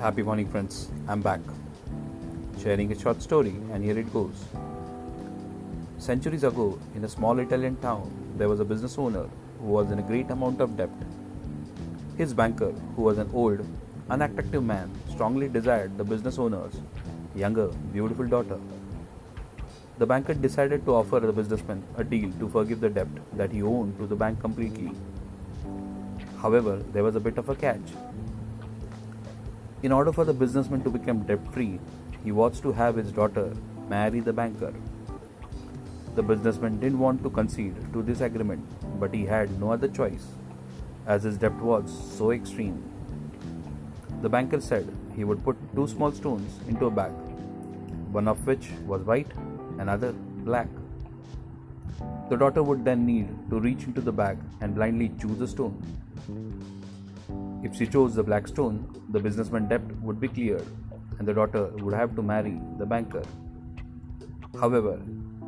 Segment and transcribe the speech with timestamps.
[0.00, 0.90] Happy morning, friends.
[1.08, 1.40] I'm back.
[2.60, 4.44] Sharing a short story, and here it goes.
[5.98, 9.26] Centuries ago, in a small Italian town, there was a business owner
[9.60, 10.90] who was in a great amount of debt.
[12.18, 13.64] His banker, who was an old,
[14.10, 16.74] unattractive man, strongly desired the business owner's
[17.34, 18.58] younger, beautiful daughter.
[19.98, 23.62] The banker decided to offer the businessman a deal to forgive the debt that he
[23.62, 24.92] owed to the bank completely.
[26.42, 27.80] However, there was a bit of a catch.
[29.84, 31.78] In order for the businessman to become debt free,
[32.24, 33.52] he was to have his daughter
[33.86, 34.72] marry the banker.
[36.14, 38.64] The businessman didn't want to concede to this agreement,
[38.98, 40.28] but he had no other choice,
[41.06, 42.82] as his debt was so extreme.
[44.22, 47.12] The banker said he would put two small stones into a bag,
[48.10, 49.32] one of which was white,
[49.78, 50.12] another
[50.48, 50.68] black.
[52.30, 55.76] The daughter would then need to reach into the bag and blindly choose a stone.
[57.64, 58.76] If she chose the black stone,
[59.08, 60.66] the businessman debt would be cleared
[61.18, 63.22] and the daughter would have to marry the banker.
[64.60, 65.00] However,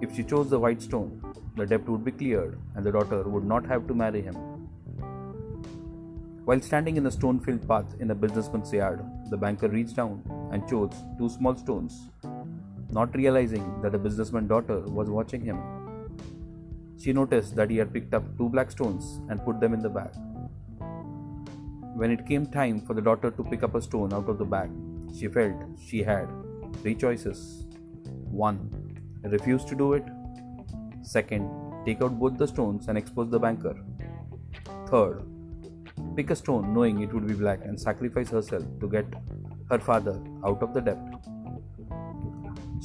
[0.00, 1.20] if she chose the white stone,
[1.56, 4.36] the debt would be cleared and the daughter would not have to marry him.
[6.44, 10.22] While standing in the stone filled path in the businessman's yard, the banker reached down
[10.52, 12.10] and chose two small stones,
[12.90, 15.58] not realizing that the businessman's daughter was watching him.
[16.96, 19.88] She noticed that he had picked up two black stones and put them in the
[19.88, 20.12] bag.
[21.94, 24.44] When it came time for the daughter to pick up a stone out of the
[24.44, 24.68] bag,
[25.16, 26.28] she felt she had
[26.82, 27.66] three choices.
[28.30, 28.98] 1.
[29.22, 30.04] Refuse to do it.
[31.02, 31.48] Second,
[31.86, 33.76] take out both the stones and expose the banker.
[34.88, 35.22] Third,
[36.16, 39.06] pick a stone knowing it would be black and sacrifice herself to get
[39.70, 40.98] her father out of the debt.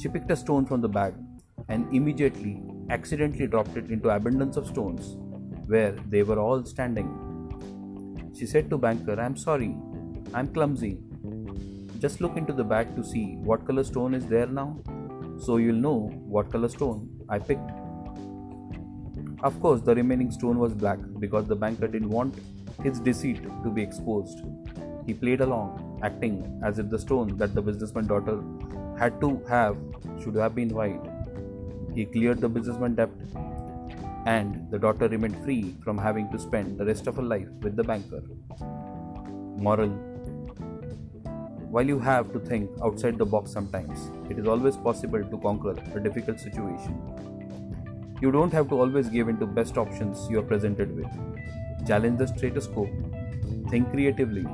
[0.00, 1.14] She picked a stone from the bag
[1.68, 5.16] and immediately accidentally dropped it into abundance of stones
[5.66, 7.29] where they were all standing.
[8.36, 9.76] She said to banker, I'm sorry,
[10.32, 10.98] I'm clumsy.
[11.98, 14.78] Just look into the bag to see what color stone is there now,
[15.38, 17.70] so you'll know what color stone I picked.
[19.42, 22.34] Of course, the remaining stone was black because the banker didn't want
[22.82, 24.42] his deceit to be exposed.
[25.06, 28.42] He played along, acting as if the stone that the businessman's daughter
[28.98, 29.76] had to have
[30.22, 31.00] should have been white.
[31.94, 33.10] He cleared the businessman debt
[34.26, 37.76] and the daughter remained free from having to spend the rest of her life with
[37.76, 38.22] the banker.
[39.56, 39.90] Moral
[41.70, 45.76] While you have to think outside the box sometimes, it is always possible to conquer
[45.94, 47.00] a difficult situation.
[48.20, 51.86] You don't have to always give in to best options you are presented with.
[51.86, 52.86] Challenge the status quo.
[53.70, 54.46] Think creatively.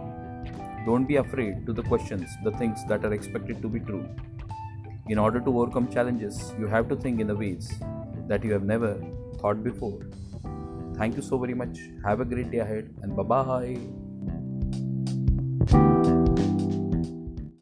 [0.85, 4.09] Don't be afraid to the questions, the things that are expected to be true.
[5.09, 7.73] In order to overcome challenges, you have to think in the ways
[8.29, 8.97] that you have never
[9.39, 9.99] thought before.
[10.97, 11.79] Thank you so very much.
[12.05, 13.77] Have a great day ahead and bye bye.